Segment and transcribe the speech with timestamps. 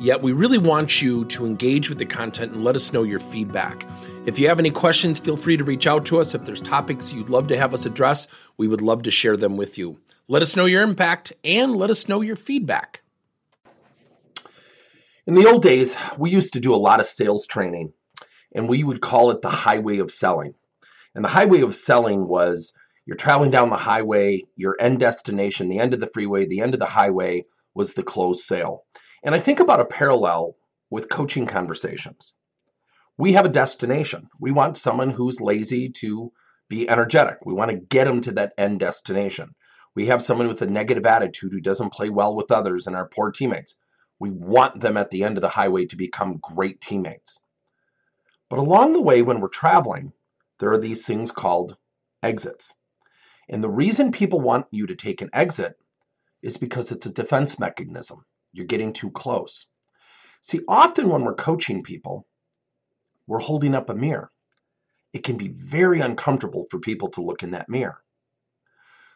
[0.00, 3.20] Yet, we really want you to engage with the content and let us know your
[3.20, 3.86] feedback.
[4.24, 6.34] If you have any questions, feel free to reach out to us.
[6.34, 8.26] If there's topics you'd love to have us address,
[8.56, 10.00] we would love to share them with you.
[10.26, 13.02] Let us know your impact and let us know your feedback.
[15.26, 17.92] In the old days, we used to do a lot of sales training,
[18.54, 20.54] and we would call it the highway of selling.
[21.14, 22.72] And the highway of selling was
[23.04, 26.72] you're traveling down the highway, your end destination, the end of the freeway, the end
[26.72, 27.44] of the highway
[27.74, 28.84] was the closed sale.
[29.22, 30.56] And I think about a parallel
[30.90, 32.32] with coaching conversations
[33.20, 34.30] we have a destination.
[34.38, 36.32] We want someone who's lazy to
[36.70, 37.44] be energetic.
[37.44, 39.54] We want to get them to that end destination.
[39.94, 43.10] We have someone with a negative attitude who doesn't play well with others and are
[43.14, 43.74] poor teammates.
[44.18, 47.42] We want them at the end of the highway to become great teammates.
[48.48, 50.14] But along the way, when we're traveling,
[50.58, 51.76] there are these things called
[52.22, 52.72] exits.
[53.50, 55.74] And the reason people want you to take an exit
[56.40, 58.24] is because it's a defense mechanism.
[58.52, 59.66] You're getting too close.
[60.40, 62.26] See, often when we're coaching people,
[63.26, 64.30] we're holding up a mirror.
[65.12, 68.02] It can be very uncomfortable for people to look in that mirror.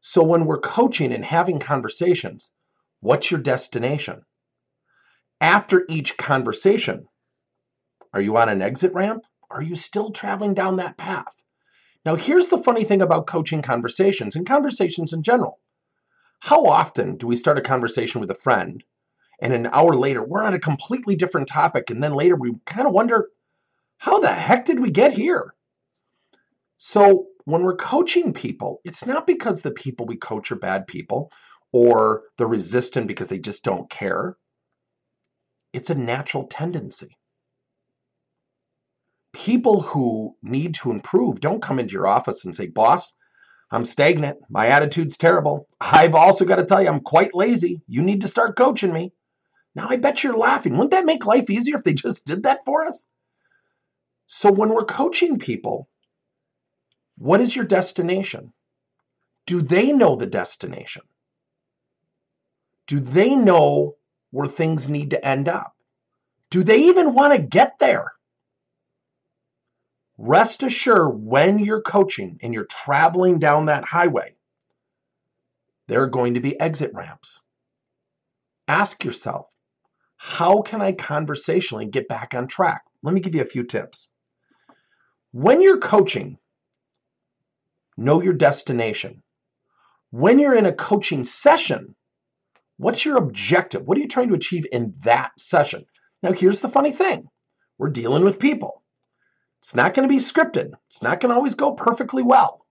[0.00, 2.50] So when we're coaching and having conversations,
[3.00, 4.24] what's your destination?
[5.40, 7.08] After each conversation,
[8.12, 9.24] are you on an exit ramp?
[9.50, 11.42] Are you still traveling down that path?
[12.04, 15.60] Now, here's the funny thing about coaching conversations and conversations in general.
[16.40, 18.82] How often do we start a conversation with a friend
[19.42, 22.86] and an hour later we're on a completely different topic and then later we kind
[22.86, 23.28] of wonder,
[23.98, 25.52] how the heck did we get here?
[26.78, 31.32] So, when we're coaching people, it's not because the people we coach are bad people
[31.72, 34.36] or they're resistant because they just don't care.
[35.72, 37.16] It's a natural tendency.
[39.32, 43.12] People who need to improve don't come into your office and say, Boss,
[43.72, 44.38] I'm stagnant.
[44.50, 45.66] My attitude's terrible.
[45.80, 47.82] I've also got to tell you, I'm quite lazy.
[47.88, 49.12] You need to start coaching me.
[49.74, 50.74] Now, I bet you're laughing.
[50.74, 53.06] Wouldn't that make life easier if they just did that for us?
[54.26, 55.88] So when we're coaching people,
[57.16, 58.52] what is your destination?
[59.46, 61.02] Do they know the destination?
[62.86, 63.96] Do they know
[64.30, 65.74] where things need to end up?
[66.50, 68.12] Do they even want to get there?
[70.18, 74.34] Rest assured, when you're coaching and you're traveling down that highway,
[75.88, 77.40] there are going to be exit ramps.
[78.68, 79.50] Ask yourself,
[80.24, 82.82] how can I conversationally get back on track?
[83.02, 84.08] Let me give you a few tips.
[85.32, 86.38] When you're coaching,
[87.96, 89.24] know your destination.
[90.10, 91.96] When you're in a coaching session,
[92.76, 93.82] what's your objective?
[93.84, 95.86] What are you trying to achieve in that session?
[96.22, 97.26] Now, here's the funny thing
[97.76, 98.80] we're dealing with people.
[99.58, 102.64] It's not going to be scripted, it's not going to always go perfectly well.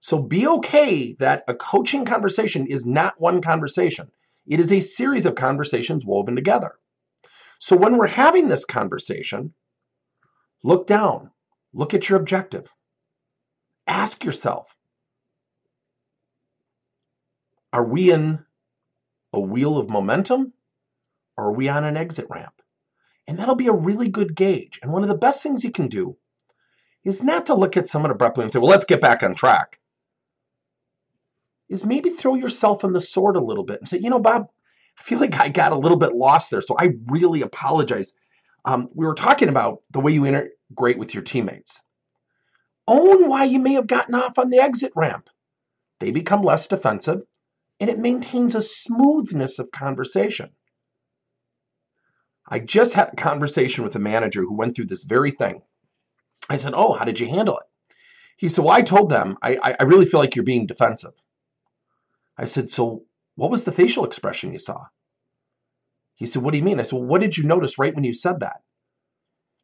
[0.00, 4.10] So be okay that a coaching conversation is not one conversation,
[4.46, 6.72] it is a series of conversations woven together.
[7.60, 9.54] So when we're having this conversation,
[10.62, 11.30] look down.
[11.72, 12.70] Look at your objective.
[13.86, 14.74] Ask yourself
[17.72, 18.38] Are we in
[19.32, 20.52] a wheel of momentum
[21.36, 22.54] or are we on an exit ramp?
[23.26, 24.78] And that'll be a really good gauge.
[24.80, 26.16] And one of the best things you can do
[27.02, 29.80] is not to look at someone abruptly and say, well, let's get back on track.
[31.68, 34.48] Is maybe throw yourself in the sword a little bit and say, you know, Bob,
[34.98, 36.60] I feel like I got a little bit lost there.
[36.60, 38.12] So I really apologize.
[38.64, 41.80] Um, we were talking about the way you integrate with your teammates.
[42.86, 45.30] Own why you may have gotten off on the exit ramp.
[46.00, 47.22] They become less defensive,
[47.80, 50.50] and it maintains a smoothness of conversation.
[52.46, 55.62] I just had a conversation with a manager who went through this very thing.
[56.48, 57.64] I said, Oh, how did you handle it?
[58.36, 61.14] He said, Well, I told them, I, I really feel like you're being defensive.
[62.36, 63.04] I said, So
[63.36, 64.86] what was the facial expression you saw?
[66.16, 66.80] He said, What do you mean?
[66.80, 68.62] I said, Well, what did you notice right when you said that?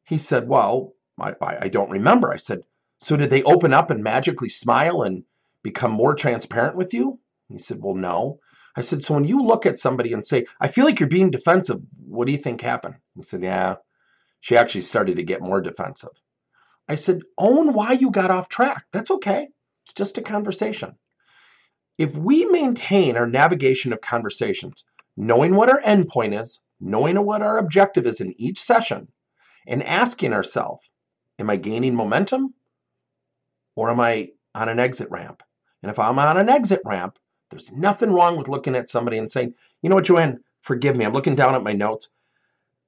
[0.05, 2.33] He said, Well, I, I don't remember.
[2.33, 2.63] I said,
[2.99, 5.25] So did they open up and magically smile and
[5.63, 7.19] become more transparent with you?
[7.49, 8.41] He said, Well, no.
[8.77, 11.31] I said, So when you look at somebody and say, I feel like you're being
[11.31, 12.97] defensive, what do you think happened?
[13.17, 13.77] He said, Yeah.
[14.41, 16.11] She actually started to get more defensive.
[16.89, 18.85] I said, Own why you got off track.
[18.93, 19.49] That's okay.
[19.85, 20.97] It's just a conversation.
[22.01, 24.87] If we maintain our navigation of conversations,
[25.19, 29.09] knowing what our endpoint is, knowing what our objective is in each session,
[29.67, 30.91] and asking ourselves,
[31.39, 32.55] am I gaining momentum
[33.77, 35.43] or am I on an exit ramp?
[35.83, 37.19] And if I'm on an exit ramp,
[37.51, 41.05] there's nothing wrong with looking at somebody and saying, you know what, Joanne, forgive me.
[41.05, 42.09] I'm looking down at my notes.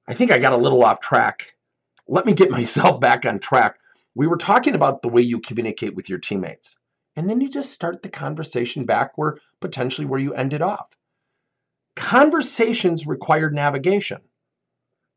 [0.07, 1.53] I think I got a little off track.
[2.07, 3.77] Let me get myself back on track.
[4.15, 6.79] We were talking about the way you communicate with your teammates.
[7.15, 10.87] And then you just start the conversation back where potentially where you ended off.
[11.95, 14.21] Conversations require navigation.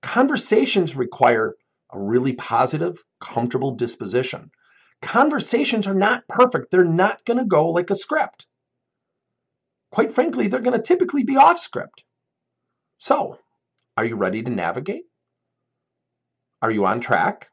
[0.03, 1.55] Conversations require
[1.91, 4.51] a really positive, comfortable disposition.
[5.01, 6.71] Conversations are not perfect.
[6.71, 8.47] They're not going to go like a script.
[9.91, 12.03] Quite frankly, they're going to typically be off script.
[12.99, 13.39] So,
[13.97, 15.05] are you ready to navigate?
[16.61, 17.49] Are you on track?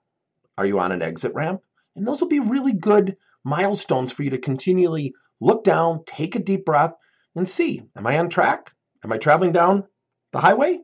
[0.58, 1.62] Are you on an exit ramp?
[1.96, 6.40] And those will be really good milestones for you to continually look down, take a
[6.40, 6.94] deep breath,
[7.36, 8.72] and see Am I on track?
[9.04, 9.84] Am I traveling down
[10.32, 10.80] the highway?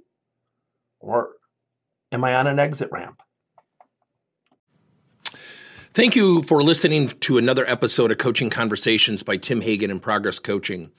[0.99, 1.31] Or
[2.11, 3.21] am I on an exit ramp?
[5.93, 10.37] Thank you for listening to another episode of Coaching Conversations by Tim Hagen and Progress
[10.37, 10.91] Coaching.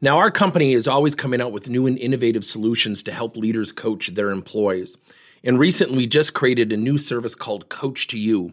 [0.00, 3.72] Now, our company is always coming out with new and innovative solutions to help leaders
[3.72, 4.96] coach their employees.
[5.44, 8.52] And recently, we just created a new service called Coach to You,